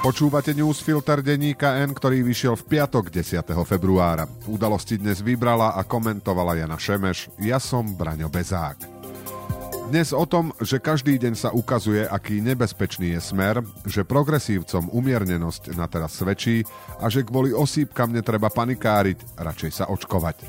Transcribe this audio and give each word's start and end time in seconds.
Počúvate 0.00 0.56
newsfilter 0.56 1.20
denníka 1.20 1.76
N, 1.84 1.92
ktorý 1.92 2.24
vyšiel 2.24 2.56
v 2.56 2.72
piatok 2.72 3.12
10. 3.12 3.44
februára. 3.68 4.24
Udalosti 4.48 4.96
dnes 4.96 5.20
vybrala 5.20 5.76
a 5.76 5.84
komentovala 5.84 6.56
Jana 6.56 6.80
Šemeš. 6.80 7.28
Ja 7.36 7.60
som 7.60 7.84
Braňo 7.84 8.32
Bezák. 8.32 8.80
Dnes 9.92 10.16
o 10.16 10.24
tom, 10.24 10.56
že 10.56 10.80
každý 10.80 11.20
deň 11.20 11.34
sa 11.36 11.52
ukazuje, 11.52 12.08
aký 12.08 12.40
nebezpečný 12.40 13.12
je 13.12 13.20
smer, 13.20 13.60
že 13.84 14.08
progresívcom 14.08 14.88
umiernenosť 14.88 15.76
na 15.76 15.84
teraz 15.84 16.16
svedčí 16.16 16.64
a 16.96 17.12
že 17.12 17.20
kvôli 17.20 17.52
osýpkam 17.52 18.08
netreba 18.08 18.48
panikáriť, 18.48 19.36
radšej 19.36 19.84
sa 19.84 19.84
očkovať. 19.92 20.48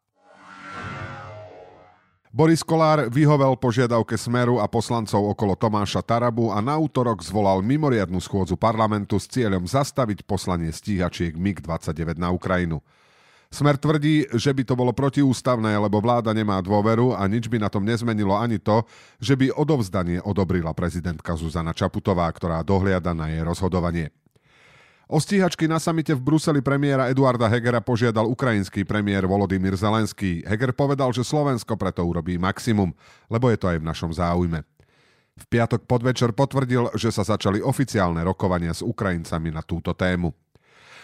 Boris 2.31 2.63
Kolár 2.63 3.11
vyhovel 3.11 3.59
požiadavke 3.59 4.15
Smeru 4.15 4.63
a 4.63 4.65
poslancov 4.71 5.19
okolo 5.35 5.51
Tomáša 5.59 5.99
Tarabu 5.99 6.47
a 6.47 6.63
na 6.63 6.79
útorok 6.79 7.19
zvolal 7.19 7.59
mimoriadnu 7.59 8.23
schôdzu 8.23 8.55
parlamentu 8.55 9.19
s 9.19 9.27
cieľom 9.27 9.67
zastaviť 9.67 10.23
poslanie 10.23 10.71
stíhačiek 10.71 11.35
MiG-29 11.35 12.15
na 12.15 12.31
Ukrajinu. 12.31 12.79
Smer 13.51 13.75
tvrdí, 13.75 14.31
že 14.31 14.55
by 14.55 14.63
to 14.63 14.79
bolo 14.79 14.95
protiústavné, 14.95 15.75
lebo 15.75 15.99
vláda 15.99 16.31
nemá 16.31 16.63
dôveru 16.63 17.19
a 17.19 17.27
nič 17.27 17.51
by 17.51 17.59
na 17.59 17.67
tom 17.67 17.83
nezmenilo 17.83 18.31
ani 18.31 18.63
to, 18.63 18.87
že 19.19 19.35
by 19.35 19.51
odovzdanie 19.51 20.23
odobrila 20.23 20.71
prezidentka 20.71 21.35
Zuzana 21.35 21.75
Čaputová, 21.75 22.31
ktorá 22.31 22.63
dohliada 22.63 23.11
na 23.11 23.27
jej 23.27 23.43
rozhodovanie. 23.43 24.07
O 25.11 25.19
stíhačky 25.19 25.67
na 25.67 25.75
samite 25.75 26.15
v 26.15 26.23
Bruseli 26.23 26.63
premiéra 26.63 27.11
Eduarda 27.11 27.51
Hegera 27.51 27.83
požiadal 27.83 28.31
ukrajinský 28.31 28.87
premiér 28.87 29.27
Volodymyr 29.27 29.75
Zelenský. 29.75 30.39
Heger 30.47 30.71
povedal, 30.71 31.11
že 31.11 31.27
Slovensko 31.27 31.75
preto 31.75 31.99
urobí 31.99 32.39
maximum, 32.39 32.95
lebo 33.27 33.51
je 33.51 33.59
to 33.59 33.67
aj 33.67 33.83
v 33.83 33.87
našom 33.91 34.15
záujme. 34.15 34.63
V 35.35 35.43
piatok 35.51 35.83
podvečer 35.83 36.31
potvrdil, 36.31 36.95
že 36.95 37.11
sa 37.11 37.27
začali 37.27 37.59
oficiálne 37.59 38.23
rokovania 38.23 38.71
s 38.71 38.79
Ukrajincami 38.87 39.51
na 39.51 39.59
túto 39.59 39.91
tému. 39.91 40.31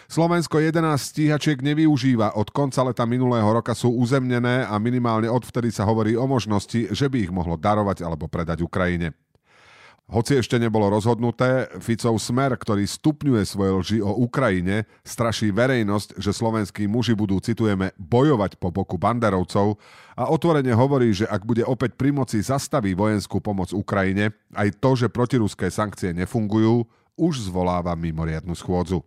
Slovensko 0.08 0.56
11 0.56 0.80
stíhačiek 0.96 1.60
nevyužíva. 1.60 2.32
Od 2.32 2.48
konca 2.48 2.80
leta 2.88 3.04
minulého 3.04 3.44
roka 3.52 3.76
sú 3.76 3.92
uzemnené 3.92 4.64
a 4.64 4.72
minimálne 4.80 5.28
odvtedy 5.28 5.68
sa 5.68 5.84
hovorí 5.84 6.16
o 6.16 6.24
možnosti, 6.24 6.96
že 6.96 7.12
by 7.12 7.28
ich 7.28 7.32
mohlo 7.32 7.60
darovať 7.60 8.00
alebo 8.08 8.24
predať 8.24 8.64
Ukrajine. 8.64 9.12
Hoci 10.08 10.40
ešte 10.40 10.56
nebolo 10.56 10.88
rozhodnuté, 10.88 11.68
Ficov 11.84 12.16
smer, 12.16 12.56
ktorý 12.56 12.88
stupňuje 12.88 13.44
svoje 13.44 13.72
lži 13.76 13.98
o 14.00 14.16
Ukrajine, 14.24 14.88
straší 15.04 15.52
verejnosť, 15.52 16.16
že 16.16 16.32
slovenskí 16.32 16.88
muži 16.88 17.12
budú, 17.12 17.36
citujeme, 17.44 17.92
bojovať 18.00 18.56
po 18.56 18.72
boku 18.72 18.96
banderovcov 18.96 19.76
a 20.16 20.32
otvorene 20.32 20.72
hovorí, 20.72 21.12
že 21.12 21.28
ak 21.28 21.44
bude 21.44 21.60
opäť 21.60 21.92
pri 22.00 22.16
moci 22.16 22.40
zastaví 22.40 22.96
vojenskú 22.96 23.44
pomoc 23.44 23.68
Ukrajine, 23.76 24.32
aj 24.56 24.80
to, 24.80 24.96
že 24.96 25.12
protiruské 25.12 25.68
sankcie 25.68 26.16
nefungujú, 26.16 26.88
už 27.20 27.52
zvoláva 27.52 27.92
mimoriadnu 27.92 28.56
schôdzu 28.56 29.04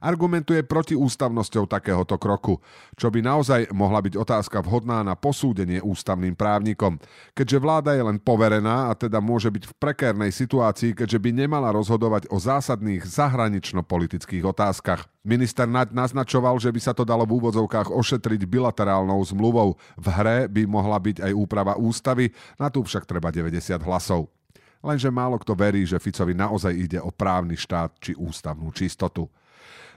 argumentuje 0.00 0.64
proti 0.64 0.96
ústavnosťou 0.96 1.68
takéhoto 1.68 2.16
kroku, 2.16 2.58
čo 2.96 3.12
by 3.12 3.20
naozaj 3.20 3.68
mohla 3.70 4.00
byť 4.00 4.16
otázka 4.16 4.64
vhodná 4.64 5.04
na 5.04 5.14
posúdenie 5.14 5.84
ústavným 5.84 6.32
právnikom, 6.34 6.96
keďže 7.36 7.60
vláda 7.60 7.92
je 7.92 8.02
len 8.02 8.18
poverená 8.18 8.88
a 8.88 8.96
teda 8.96 9.20
môže 9.20 9.52
byť 9.52 9.68
v 9.68 9.76
prekérnej 9.76 10.32
situácii, 10.32 10.96
keďže 10.96 11.20
by 11.20 11.30
nemala 11.46 11.70
rozhodovať 11.70 12.32
o 12.32 12.40
zásadných 12.40 13.04
zahranično-politických 13.04 14.42
otázkach. 14.42 15.06
Minister 15.20 15.68
Naď 15.68 15.92
naznačoval, 15.92 16.56
že 16.56 16.72
by 16.72 16.80
sa 16.80 16.96
to 16.96 17.04
dalo 17.04 17.28
v 17.28 17.36
úvodzovkách 17.36 17.92
ošetriť 17.92 18.48
bilaterálnou 18.48 19.20
zmluvou. 19.20 19.76
V 20.00 20.06
hre 20.08 20.48
by 20.48 20.64
mohla 20.64 20.96
byť 20.96 21.28
aj 21.28 21.32
úprava 21.36 21.76
ústavy, 21.76 22.32
na 22.56 22.72
tú 22.72 22.80
však 22.80 23.04
treba 23.04 23.28
90 23.28 23.76
hlasov. 23.84 24.32
Lenže 24.80 25.12
málo 25.12 25.36
kto 25.36 25.52
verí, 25.52 25.84
že 25.84 26.00
Ficovi 26.00 26.32
naozaj 26.32 26.72
ide 26.72 26.98
o 27.04 27.12
právny 27.12 27.52
štát 27.52 28.00
či 28.00 28.16
ústavnú 28.16 28.72
čistotu. 28.72 29.28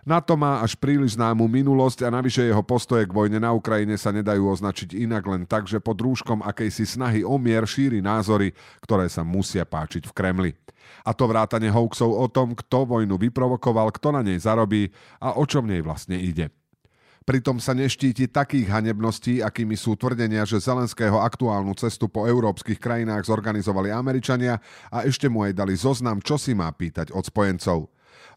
Na 0.03 0.19
to 0.19 0.35
má 0.35 0.59
až 0.59 0.75
príliš 0.75 1.15
známu 1.15 1.47
minulosť 1.47 2.03
a 2.03 2.11
navyše 2.11 2.43
jeho 2.43 2.59
postoje 2.59 3.07
k 3.07 3.15
vojne 3.15 3.39
na 3.39 3.55
Ukrajine 3.55 3.95
sa 3.95 4.11
nedajú 4.11 4.51
označiť 4.51 4.99
inak 4.99 5.23
len 5.23 5.47
tak, 5.47 5.63
že 5.63 5.79
pod 5.79 5.95
rúškom 5.95 6.43
akejsi 6.43 6.83
snahy 6.83 7.23
o 7.23 7.39
mier 7.39 7.63
šíri 7.63 8.03
názory, 8.03 8.51
ktoré 8.83 9.07
sa 9.07 9.23
musia 9.23 9.63
páčiť 9.63 10.03
v 10.03 10.11
Kremli. 10.11 10.51
A 11.07 11.15
to 11.15 11.23
vrátane 11.23 11.71
hoaxov 11.71 12.19
o 12.19 12.27
tom, 12.27 12.51
kto 12.51 12.83
vojnu 12.83 13.15
vyprovokoval, 13.15 13.95
kto 13.95 14.11
na 14.11 14.19
nej 14.19 14.35
zarobí 14.43 14.91
a 15.23 15.39
o 15.39 15.47
čom 15.47 15.63
nej 15.63 15.79
vlastne 15.79 16.19
ide. 16.19 16.51
Pritom 17.23 17.55
sa 17.63 17.71
neštíti 17.71 18.27
takých 18.27 18.67
hanebností, 18.67 19.39
akými 19.39 19.79
sú 19.79 19.95
tvrdenia, 19.95 20.43
že 20.43 20.59
Zelenského 20.59 21.23
aktuálnu 21.23 21.71
cestu 21.79 22.11
po 22.11 22.27
európskych 22.27 22.75
krajinách 22.75 23.31
zorganizovali 23.31 23.95
Američania 23.95 24.59
a 24.91 25.07
ešte 25.07 25.31
mu 25.31 25.47
aj 25.47 25.55
dali 25.55 25.79
zoznam, 25.79 26.19
čo 26.19 26.35
si 26.35 26.51
má 26.51 26.67
pýtať 26.75 27.15
od 27.15 27.23
spojencov. 27.23 27.87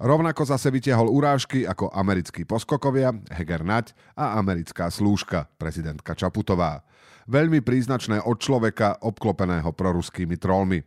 Rovnako 0.00 0.42
zase 0.44 0.68
vytiahol 0.68 1.08
urážky 1.08 1.64
ako 1.64 1.92
americkí 1.92 2.44
poskokovia, 2.44 3.14
Heger 3.32 3.64
Nať 3.64 3.96
a 4.16 4.36
americká 4.36 4.92
slúžka, 4.92 5.48
prezidentka 5.56 6.12
Čaputová. 6.12 6.84
Veľmi 7.26 7.58
príznačné 7.58 8.22
od 8.22 8.38
človeka 8.38 9.02
obklopeného 9.02 9.74
proruskými 9.74 10.38
trolmi. 10.38 10.86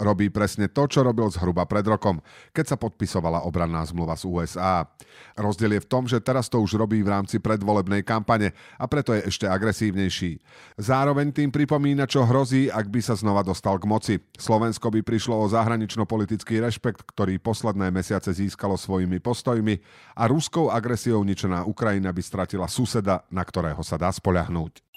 Robí 0.00 0.30
presne 0.30 0.66
to, 0.70 0.86
čo 0.90 1.06
robil 1.06 1.30
zhruba 1.30 1.66
pred 1.68 1.86
rokom, 1.86 2.18
keď 2.50 2.74
sa 2.74 2.76
podpisovala 2.80 3.46
obranná 3.46 3.84
zmluva 3.86 4.18
z 4.18 4.26
USA. 4.26 4.86
Rozdiel 5.38 5.78
je 5.78 5.84
v 5.84 5.90
tom, 5.90 6.04
že 6.06 6.22
teraz 6.22 6.50
to 6.50 6.58
už 6.58 6.78
robí 6.78 7.02
v 7.02 7.12
rámci 7.12 7.38
predvolebnej 7.38 8.02
kampane 8.02 8.54
a 8.78 8.84
preto 8.86 9.14
je 9.14 9.26
ešte 9.26 9.46
agresívnejší. 9.46 10.38
Zároveň 10.78 11.30
tým 11.30 11.50
pripomína, 11.54 12.06
čo 12.06 12.26
hrozí, 12.26 12.66
ak 12.70 12.90
by 12.90 13.00
sa 13.02 13.14
znova 13.14 13.46
dostal 13.46 13.78
k 13.78 13.86
moci. 13.86 14.14
Slovensko 14.38 14.90
by 14.90 15.00
prišlo 15.02 15.38
o 15.38 15.50
zahranično-politický 15.50 16.58
rešpekt, 16.62 17.06
ktorý 17.14 17.38
posledné 17.38 17.90
mesiace 17.90 18.34
získalo 18.34 18.78
svojimi 18.78 19.18
postojmi 19.18 19.78
a 20.18 20.26
ruskou 20.26 20.70
agresiou 20.70 21.22
ničená 21.22 21.66
Ukrajina 21.66 22.10
by 22.10 22.22
stratila 22.22 22.66
suseda, 22.70 23.26
na 23.30 23.42
ktorého 23.42 23.82
sa 23.82 23.98
dá 23.98 24.10
spoľahnúť. 24.10 24.93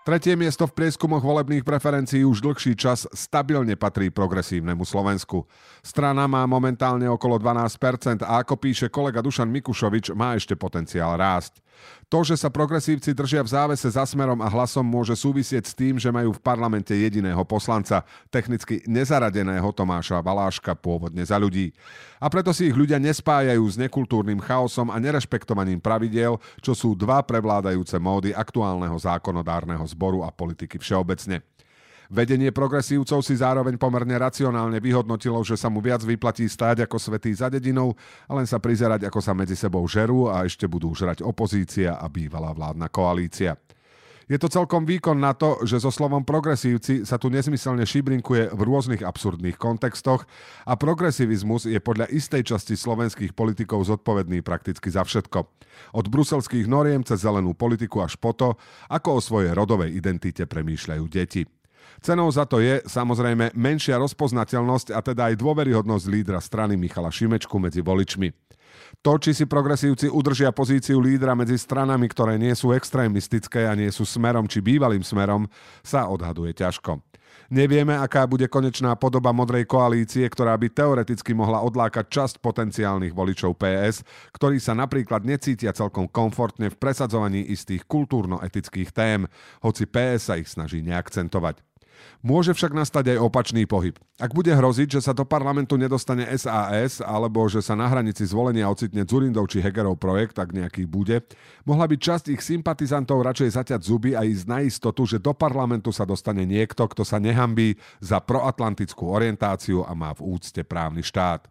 Tretie 0.00 0.32
miesto 0.32 0.64
v 0.64 0.72
prieskumoch 0.72 1.20
volebných 1.20 1.60
preferencií 1.60 2.24
už 2.24 2.40
dlhší 2.40 2.72
čas 2.72 3.04
stabilne 3.12 3.76
patrí 3.76 4.08
progresívnemu 4.08 4.80
Slovensku. 4.80 5.44
Strana 5.84 6.24
má 6.24 6.48
momentálne 6.48 7.04
okolo 7.04 7.36
12% 7.36 8.24
a 8.24 8.40
ako 8.40 8.56
píše 8.56 8.88
kolega 8.88 9.20
Dušan 9.20 9.52
Mikušovič, 9.52 10.16
má 10.16 10.32
ešte 10.40 10.56
potenciál 10.56 11.20
rásť. 11.20 11.60
To, 12.10 12.26
že 12.26 12.34
sa 12.34 12.50
progresívci 12.50 13.14
držia 13.14 13.38
v 13.46 13.54
závese 13.54 13.86
za 13.86 14.02
smerom 14.02 14.42
a 14.42 14.50
hlasom 14.50 14.82
môže 14.82 15.14
súvisieť 15.14 15.62
s 15.62 15.78
tým, 15.78 15.94
že 15.94 16.10
majú 16.10 16.34
v 16.34 16.42
parlamente 16.42 16.90
jediného 16.90 17.38
poslanca, 17.46 18.02
technicky 18.34 18.82
nezaradeného 18.90 19.70
Tomáša 19.70 20.18
Baláška, 20.18 20.74
pôvodne 20.74 21.22
za 21.22 21.38
ľudí. 21.38 21.70
A 22.18 22.26
preto 22.26 22.50
si 22.50 22.66
ich 22.66 22.74
ľudia 22.74 22.98
nespájajú 22.98 23.62
s 23.62 23.78
nekultúrnym 23.78 24.42
chaosom 24.42 24.90
a 24.90 24.98
nerešpektovaním 24.98 25.78
pravidiel, 25.78 26.42
čo 26.58 26.74
sú 26.74 26.98
dva 26.98 27.22
prevládajúce 27.22 28.02
módy 28.02 28.34
aktuálneho 28.34 28.98
zákonodárneho 28.98 29.86
zboru 29.86 30.26
a 30.26 30.34
politiky 30.34 30.82
všeobecne. 30.82 31.46
Vedenie 32.10 32.50
progresívcov 32.50 33.22
si 33.22 33.38
zároveň 33.38 33.78
pomerne 33.78 34.18
racionálne 34.18 34.82
vyhodnotilo, 34.82 35.46
že 35.46 35.54
sa 35.54 35.70
mu 35.70 35.78
viac 35.78 36.02
vyplatí 36.02 36.42
stáť 36.42 36.82
ako 36.82 36.98
svetý 36.98 37.30
za 37.30 37.46
dedinou 37.46 37.94
a 38.26 38.34
len 38.34 38.50
sa 38.50 38.58
prizerať, 38.58 39.06
ako 39.06 39.22
sa 39.22 39.30
medzi 39.30 39.54
sebou 39.54 39.86
žerú 39.86 40.26
a 40.26 40.42
ešte 40.42 40.66
budú 40.66 40.90
žrať 40.90 41.22
opozícia 41.22 41.94
a 41.94 42.10
bývalá 42.10 42.50
vládna 42.50 42.90
koalícia. 42.90 43.54
Je 44.26 44.38
to 44.42 44.50
celkom 44.50 44.86
výkon 44.86 45.22
na 45.22 45.38
to, 45.38 45.62
že 45.62 45.86
so 45.86 45.90
slovom 45.94 46.26
progresívci 46.26 47.06
sa 47.06 47.14
tu 47.14 47.30
nesmyselne 47.30 47.86
šibrinkuje 47.86 48.54
v 48.54 48.60
rôznych 48.62 49.06
absurdných 49.06 49.54
kontextoch 49.54 50.26
a 50.66 50.74
progresivizmus 50.74 51.70
je 51.70 51.78
podľa 51.78 52.10
istej 52.10 52.42
časti 52.42 52.74
slovenských 52.74 53.38
politikov 53.38 53.86
zodpovedný 53.86 54.42
prakticky 54.42 54.90
za 54.90 55.06
všetko. 55.06 55.46
Od 55.94 56.06
bruselských 56.10 56.66
noriem 56.66 57.06
cez 57.06 57.22
zelenú 57.22 57.54
politiku 57.54 58.02
až 58.02 58.18
po 58.18 58.34
to, 58.34 58.58
ako 58.90 59.18
o 59.18 59.20
svojej 59.22 59.54
rodovej 59.54 59.94
identite 59.94 60.46
premýšľajú 60.46 61.06
deti. 61.06 61.59
Cenou 62.00 62.32
za 62.32 62.48
to 62.48 62.64
je 62.64 62.80
samozrejme 62.88 63.52
menšia 63.52 64.00
rozpoznateľnosť 64.00 64.96
a 64.96 65.00
teda 65.04 65.32
aj 65.32 65.40
dôveryhodnosť 65.40 66.04
lídra 66.08 66.40
strany 66.40 66.80
Michala 66.80 67.12
Šimečku 67.12 67.60
medzi 67.60 67.84
voličmi. 67.84 68.32
To, 69.00 69.16
či 69.16 69.32
si 69.32 69.44
progresívci 69.46 70.10
udržia 70.10 70.50
pozíciu 70.50 70.98
lídra 70.98 71.32
medzi 71.38 71.56
stranami, 71.56 72.10
ktoré 72.10 72.36
nie 72.36 72.52
sú 72.52 72.74
extrémistické 72.74 73.68
a 73.68 73.76
nie 73.76 73.88
sú 73.88 74.02
smerom 74.04 74.50
či 74.50 74.60
bývalým 74.64 75.04
smerom, 75.04 75.46
sa 75.84 76.10
odhaduje 76.10 76.52
ťažko. 76.56 77.00
Nevieme, 77.50 77.98
aká 77.98 78.30
bude 78.30 78.46
konečná 78.46 78.94
podoba 78.94 79.34
modrej 79.34 79.66
koalície, 79.66 80.22
ktorá 80.22 80.54
by 80.54 80.70
teoreticky 80.70 81.34
mohla 81.34 81.58
odlákať 81.66 82.06
časť 82.06 82.34
potenciálnych 82.38 83.10
voličov 83.10 83.58
PS, 83.58 84.06
ktorí 84.30 84.62
sa 84.62 84.78
napríklad 84.78 85.26
necítia 85.26 85.74
celkom 85.74 86.06
komfortne 86.06 86.70
v 86.70 86.78
presadzovaní 86.78 87.42
istých 87.50 87.90
kultúrno-etických 87.90 88.94
tém, 88.94 89.26
hoci 89.66 89.82
PS 89.90 90.30
sa 90.30 90.38
ich 90.38 90.46
snaží 90.46 90.78
neakcentovať. 90.78 91.69
Môže 92.20 92.52
však 92.52 92.76
nastať 92.76 93.16
aj 93.16 93.18
opačný 93.24 93.64
pohyb. 93.64 93.96
Ak 94.20 94.36
bude 94.36 94.52
hroziť, 94.52 95.00
že 95.00 95.00
sa 95.00 95.16
do 95.16 95.24
parlamentu 95.24 95.80
nedostane 95.80 96.28
SAS 96.36 97.00
alebo 97.00 97.48
že 97.48 97.64
sa 97.64 97.72
na 97.72 97.88
hranici 97.88 98.28
zvolenia 98.28 98.68
ocitne 98.68 99.08
Zurindov 99.08 99.48
či 99.48 99.64
Hegerov 99.64 99.96
projekt, 99.96 100.36
ak 100.36 100.52
nejaký 100.52 100.84
bude, 100.84 101.24
mohla 101.64 101.88
by 101.88 101.96
časť 101.96 102.28
ich 102.34 102.44
sympatizantov 102.44 103.24
radšej 103.24 103.56
zaťať 103.56 103.80
zuby 103.80 104.12
a 104.12 104.26
ísť 104.28 104.44
na 104.44 104.60
istotu, 104.60 105.08
že 105.08 105.16
do 105.16 105.32
parlamentu 105.32 105.88
sa 105.88 106.04
dostane 106.04 106.44
niekto, 106.44 106.84
kto 106.84 107.02
sa 107.08 107.16
nehambí 107.16 107.80
za 108.04 108.20
proatlantickú 108.20 109.08
orientáciu 109.08 109.88
a 109.88 109.96
má 109.96 110.12
v 110.12 110.36
úcte 110.36 110.60
právny 110.60 111.00
štát. 111.00 111.48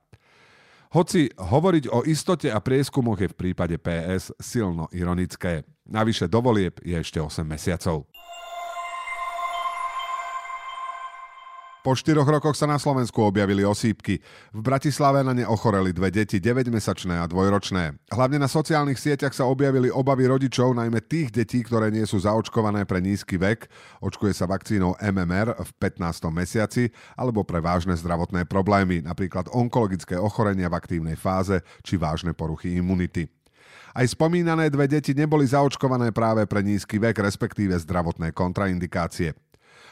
Hoci 0.89 1.29
hovoriť 1.37 1.85
o 1.93 2.01
istote 2.01 2.49
a 2.49 2.57
prieskumoch 2.57 3.21
je 3.21 3.29
v 3.29 3.37
prípade 3.37 3.77
PS 3.77 4.33
silno 4.41 4.89
ironické. 4.89 5.61
Navyše 5.85 6.25
dovolieb 6.25 6.81
je 6.81 6.97
ešte 6.97 7.21
8 7.21 7.45
mesiacov. 7.45 8.09
Po 11.79 11.95
štyroch 11.95 12.27
rokoch 12.27 12.59
sa 12.59 12.67
na 12.67 12.75
Slovensku 12.75 13.23
objavili 13.23 13.63
osýpky. 13.63 14.19
V 14.51 14.59
Bratislave 14.59 15.23
na 15.23 15.31
ne 15.31 15.47
ochoreli 15.47 15.95
dve 15.95 16.11
deti, 16.11 16.35
9-mesačné 16.35 17.15
a 17.15 17.23
dvojročné. 17.23 17.95
Hlavne 18.11 18.35
na 18.35 18.51
sociálnych 18.51 18.99
sieťach 18.99 19.31
sa 19.31 19.47
objavili 19.47 19.87
obavy 19.87 20.27
rodičov, 20.27 20.75
najmä 20.75 20.99
tých 21.07 21.31
detí, 21.31 21.63
ktoré 21.63 21.87
nie 21.87 22.03
sú 22.03 22.19
zaočkované 22.19 22.83
pre 22.83 22.99
nízky 22.99 23.39
vek, 23.39 23.71
očkuje 24.03 24.35
sa 24.35 24.43
vakcínou 24.43 24.99
MMR 24.99 25.55
v 25.55 25.71
15. 25.79 26.27
mesiaci, 26.35 26.91
alebo 27.15 27.47
pre 27.47 27.63
vážne 27.63 27.95
zdravotné 27.95 28.43
problémy, 28.43 28.99
napríklad 28.99 29.47
onkologické 29.55 30.19
ochorenia 30.19 30.67
v 30.67 30.83
aktívnej 30.83 31.15
fáze 31.15 31.63
či 31.79 31.95
vážne 31.95 32.35
poruchy 32.35 32.75
imunity. 32.75 33.31
Aj 33.95 34.03
spomínané 34.03 34.67
dve 34.67 34.91
deti 34.91 35.15
neboli 35.15 35.47
zaočkované 35.47 36.11
práve 36.11 36.43
pre 36.43 36.59
nízky 36.59 36.99
vek, 36.99 37.23
respektíve 37.23 37.71
zdravotné 37.79 38.35
kontraindikácie. 38.35 39.31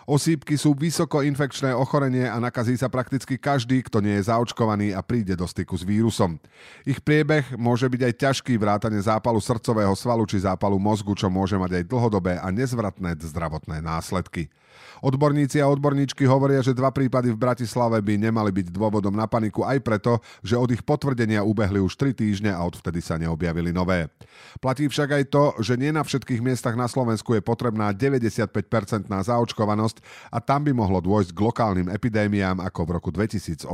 Osýpky 0.07 0.55
sú 0.55 0.71
vysokoinfekčné 0.71 1.75
ochorenie 1.75 2.23
a 2.31 2.39
nakazí 2.39 2.79
sa 2.79 2.87
prakticky 2.87 3.35
každý, 3.35 3.83
kto 3.83 3.99
nie 3.99 4.15
je 4.15 4.31
zaočkovaný 4.31 4.95
a 4.95 5.03
príde 5.03 5.35
do 5.35 5.43
styku 5.43 5.75
s 5.75 5.83
vírusom. 5.83 6.39
Ich 6.87 7.03
priebeh 7.03 7.59
môže 7.59 7.91
byť 7.91 8.01
aj 8.07 8.13
ťažký 8.15 8.55
vrátane 8.55 9.03
zápalu 9.03 9.43
srdcového 9.43 9.91
svalu 9.99 10.23
či 10.23 10.47
zápalu 10.47 10.79
mozgu, 10.79 11.11
čo 11.11 11.27
môže 11.27 11.59
mať 11.59 11.83
aj 11.83 11.91
dlhodobé 11.91 12.39
a 12.39 12.47
nezvratné 12.55 13.19
zdravotné 13.19 13.83
následky. 13.83 14.47
Odborníci 14.97 15.61
a 15.61 15.69
odborníčky 15.69 16.25
hovoria, 16.25 16.61
že 16.65 16.73
dva 16.73 16.89
prípady 16.89 17.29
v 17.29 17.37
Bratislave 17.37 18.01
by 18.01 18.17
nemali 18.17 18.49
byť 18.49 18.73
dôvodom 18.73 19.13
na 19.13 19.29
paniku 19.29 19.61
aj 19.61 19.77
preto, 19.85 20.17
že 20.41 20.57
od 20.57 20.73
ich 20.73 20.81
potvrdenia 20.81 21.45
ubehli 21.45 21.77
už 21.77 21.93
3 21.93 22.17
týždne 22.17 22.51
a 22.53 22.65
odvtedy 22.65 23.01
sa 23.01 23.17
neobjavili 23.21 23.69
nové. 23.69 24.09
Platí 24.57 24.89
však 24.89 25.09
aj 25.21 25.23
to, 25.29 25.43
že 25.61 25.77
nie 25.77 25.93
na 25.93 26.01
všetkých 26.01 26.41
miestach 26.41 26.73
na 26.73 26.89
Slovensku 26.89 27.37
je 27.37 27.45
potrebná 27.45 27.93
95-percentná 27.93 29.21
zaočkovanosť 29.21 29.96
a 30.31 30.37
tam 30.41 30.65
by 30.67 30.71
mohlo 30.73 30.99
dôjsť 31.03 31.31
k 31.33 31.43
lokálnym 31.43 31.87
epidémiám 31.91 32.63
ako 32.63 32.81
v 32.87 32.93
roku 32.97 33.09
2018 33.13 33.67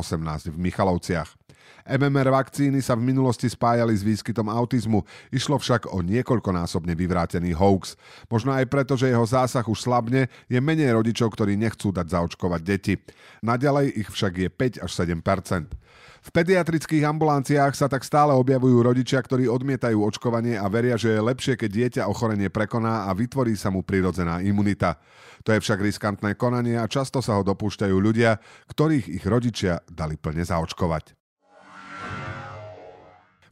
v 0.50 0.58
Michalovciach. 0.58 1.44
MMR 1.84 2.31
vakcíny 2.31 2.80
sa 2.80 2.96
v 2.96 3.04
minulosti 3.04 3.52
spájali 3.52 3.92
s 3.92 4.08
výskytom 4.08 4.48
autizmu, 4.48 5.04
išlo 5.36 5.60
však 5.60 5.92
o 5.92 6.00
niekoľkonásobne 6.00 6.96
vyvrátený 6.96 7.52
hoax. 7.60 8.00
Možno 8.31 8.56
aj 8.56 8.72
preto, 8.72 8.96
že 8.96 9.12
jeho 9.12 9.28
zásah 9.28 9.68
už 9.68 9.84
slabne, 9.84 10.31
je 10.48 10.64
menej 10.64 10.96
rodičov, 10.96 11.36
ktorí 11.36 11.60
nechcú 11.60 11.92
dať 11.92 12.08
zaočkovať 12.08 12.62
deti. 12.64 12.96
Naďalej 13.44 14.00
ich 14.00 14.08
však 14.08 14.34
je 14.40 14.48
5 14.48 14.84
až 14.88 14.92
7 14.96 15.19
v 16.24 16.30
pediatrických 16.31 17.04
ambulanciách 17.04 17.75
sa 17.75 17.92
tak 17.92 18.08
stále 18.08 18.31
objavujú 18.31 18.80
rodičia, 18.80 19.20
ktorí 19.20 19.52
odmietajú 19.52 20.00
očkovanie 20.08 20.56
a 20.56 20.72
veria, 20.72 20.96
že 20.96 21.12
je 21.12 21.20
lepšie, 21.20 21.60
keď 21.60 21.70
dieťa 21.70 22.04
ochorenie 22.08 22.48
prekoná 22.48 23.06
a 23.08 23.12
vytvorí 23.12 23.60
sa 23.60 23.68
mu 23.68 23.84
prirodzená 23.84 24.40
imunita. 24.40 25.04
To 25.44 25.52
je 25.52 25.60
však 25.60 25.84
riskantné 25.84 26.40
konanie 26.40 26.80
a 26.80 26.88
často 26.88 27.20
sa 27.20 27.36
ho 27.36 27.44
dopúšťajú 27.44 27.96
ľudia, 28.00 28.40
ktorých 28.72 29.12
ich 29.20 29.24
rodičia 29.28 29.84
dali 29.92 30.16
plne 30.16 30.48
zaočkovať. 30.48 31.23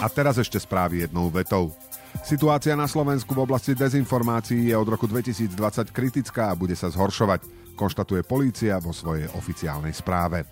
A 0.00 0.08
teraz 0.08 0.40
ešte 0.40 0.56
správy 0.56 1.04
jednou 1.04 1.28
vetou. 1.28 1.76
Situácia 2.24 2.72
na 2.72 2.88
Slovensku 2.88 3.36
v 3.36 3.44
oblasti 3.44 3.76
dezinformácií 3.76 4.72
je 4.72 4.76
od 4.76 4.88
roku 4.88 5.04
2020 5.04 5.92
kritická 5.92 6.50
a 6.50 6.58
bude 6.58 6.72
sa 6.72 6.88
zhoršovať, 6.88 7.44
konštatuje 7.76 8.24
polícia 8.24 8.80
vo 8.80 8.96
svojej 8.96 9.28
oficiálnej 9.36 9.92
správe. 9.92 10.48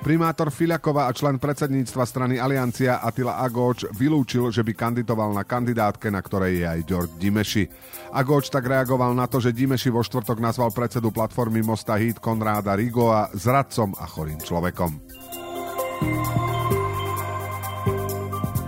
Primátor 0.00 0.48
Filiakova 0.48 1.12
a 1.12 1.12
člen 1.12 1.36
predsedníctva 1.36 2.08
strany 2.08 2.40
Aliancia 2.40 3.04
Atila 3.04 3.36
Agoč 3.36 3.84
vylúčil, 3.92 4.48
že 4.48 4.64
by 4.64 4.72
kandidoval 4.72 5.36
na 5.36 5.44
kandidátke, 5.44 6.08
na 6.08 6.24
ktorej 6.24 6.64
je 6.64 6.66
aj 6.66 6.80
George 6.88 7.14
Dimeši. 7.20 7.68
Agoč 8.16 8.48
tak 8.48 8.64
reagoval 8.64 9.12
na 9.12 9.28
to, 9.28 9.44
že 9.44 9.52
Dimeši 9.52 9.92
vo 9.92 10.00
štvrtok 10.00 10.40
nazval 10.40 10.72
predsedu 10.72 11.12
platformy 11.12 11.60
Mosta 11.60 12.00
Hit 12.00 12.16
Konráda 12.16 12.72
Rigoa 12.80 13.28
zradcom 13.36 13.92
a 14.00 14.08
chorým 14.08 14.40
človekom. 14.40 15.19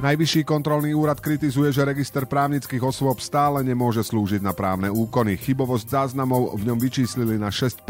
Najvyšší 0.03 0.43
kontrolný 0.43 0.99
úrad 0.99 1.23
kritizuje, 1.23 1.71
že 1.71 1.87
register 1.87 2.27
právnických 2.27 2.83
osôb 2.83 3.23
stále 3.23 3.63
nemôže 3.63 4.03
slúžiť 4.03 4.43
na 4.43 4.51
právne 4.51 4.91
úkony. 4.91 5.39
Chybovosť 5.39 5.87
záznamov 5.87 6.59
v 6.59 6.67
ňom 6.67 6.79
vyčíslili 6.83 7.39
na 7.39 7.55
6%. 7.55 7.87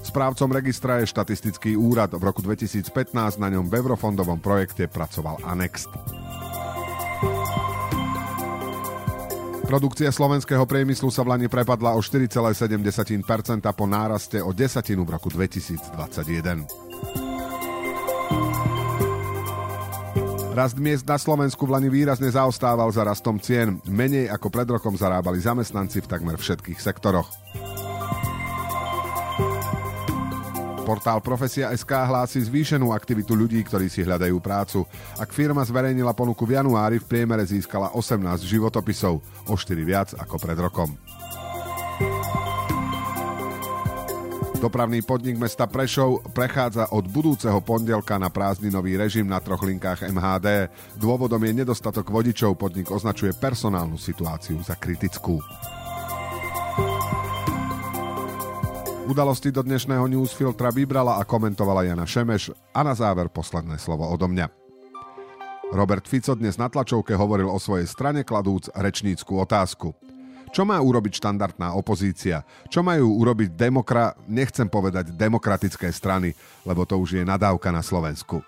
Správcom 0.00 0.48
registra 0.48 1.04
je 1.04 1.12
štatistický 1.12 1.76
úrad. 1.76 2.16
V 2.16 2.24
roku 2.24 2.40
2015 2.40 2.88
na 3.36 3.52
ňom 3.52 3.68
v 3.68 3.76
eurofondovom 3.76 4.40
projekte 4.40 4.88
pracoval 4.88 5.44
Anext. 5.44 5.92
Produkcia 9.68 10.08
slovenského 10.08 10.64
priemyslu 10.64 11.12
sa 11.12 11.28
v 11.28 11.36
Lani 11.36 11.52
prepadla 11.52 11.92
o 11.92 12.00
4,7% 12.00 12.64
po 13.76 13.84
náraste 13.84 14.40
o 14.40 14.48
desatinu 14.56 15.04
v 15.04 15.12
roku 15.12 15.28
2021. 15.28 17.23
Rast 20.54 20.78
miest 20.78 21.02
na 21.02 21.18
Slovensku 21.18 21.66
v 21.66 21.74
Lani 21.74 21.90
výrazne 21.90 22.30
zaostával 22.30 22.86
za 22.94 23.02
rastom 23.02 23.42
cien. 23.42 23.82
Menej 23.90 24.30
ako 24.30 24.54
pred 24.54 24.70
rokom 24.70 24.94
zarábali 24.94 25.42
zamestnanci 25.42 25.98
v 25.98 26.06
takmer 26.06 26.38
všetkých 26.38 26.78
sektoroch. 26.78 27.26
Portál 30.86 31.18
Profesia 31.26 31.74
SK 31.74 32.06
hlási 32.06 32.38
zvýšenú 32.38 32.94
aktivitu 32.94 33.34
ľudí, 33.34 33.58
ktorí 33.66 33.90
si 33.90 34.06
hľadajú 34.06 34.38
prácu. 34.38 34.86
Ak 35.18 35.34
firma 35.34 35.66
zverejnila 35.66 36.14
ponuku 36.14 36.46
v 36.46 36.62
januári, 36.62 37.02
v 37.02 37.08
priemere 37.10 37.42
získala 37.42 37.90
18 37.90 38.46
životopisov, 38.46 39.18
o 39.50 39.54
4 39.58 39.74
viac 39.82 40.14
ako 40.14 40.38
pred 40.38 40.58
rokom. 40.62 40.94
Dopravný 44.64 45.04
podnik 45.04 45.36
mesta 45.36 45.68
Prešov 45.68 46.24
prechádza 46.32 46.88
od 46.96 47.04
budúceho 47.12 47.60
pondelka 47.60 48.16
na 48.16 48.32
prázdninový 48.32 48.96
režim 48.96 49.28
na 49.28 49.36
troch 49.36 49.60
linkách 49.60 50.08
MHD. 50.08 50.72
Dôvodom 50.96 51.36
je 51.44 51.52
nedostatok 51.52 52.08
vodičov. 52.08 52.56
Podnik 52.56 52.88
označuje 52.88 53.36
personálnu 53.36 54.00
situáciu 54.00 54.56
za 54.64 54.72
kritickú. 54.72 55.36
Udalosti 59.04 59.52
do 59.52 59.60
dnešného 59.60 60.08
newsfiltra 60.08 60.72
vybrala 60.72 61.20
a 61.20 61.28
komentovala 61.28 61.84
Jana 61.84 62.08
Šemeš 62.08 62.48
a 62.72 62.80
na 62.80 62.96
záver 62.96 63.28
posledné 63.28 63.76
slovo 63.76 64.08
odo 64.08 64.32
mňa. 64.32 64.48
Robert 65.76 66.08
Fico 66.08 66.32
dnes 66.32 66.56
na 66.56 66.72
tlačovke 66.72 67.12
hovoril 67.12 67.52
o 67.52 67.60
svojej 67.60 67.84
strane 67.84 68.24
kladúc 68.24 68.72
rečnícku 68.72 69.36
otázku. 69.44 69.92
Čo 70.54 70.62
má 70.62 70.78
urobiť 70.78 71.18
štandardná 71.18 71.74
opozícia? 71.74 72.46
Čo 72.70 72.86
majú 72.86 73.18
urobiť 73.18 73.58
demokra... 73.58 74.14
nechcem 74.30 74.70
povedať 74.70 75.10
demokratické 75.10 75.90
strany, 75.90 76.30
lebo 76.62 76.86
to 76.86 76.94
už 76.94 77.18
je 77.18 77.26
nadávka 77.26 77.74
na 77.74 77.82
Slovensku. 77.82 78.38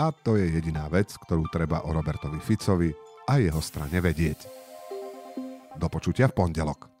A 0.00 0.08
to 0.08 0.40
je 0.40 0.48
jediná 0.48 0.88
vec, 0.88 1.12
ktorú 1.12 1.52
treba 1.52 1.84
o 1.84 1.92
Robertovi 1.92 2.40
Ficovi 2.40 2.96
a 3.28 3.36
jeho 3.36 3.60
strane 3.60 4.00
vedieť. 4.00 4.48
Do 5.76 5.92
počutia 5.92 6.32
v 6.32 6.36
pondelok. 6.40 6.91